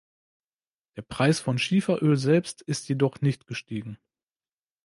[0.95, 3.99] Der Preis von Schieferöl selbst ist jedoch nicht gestiegen.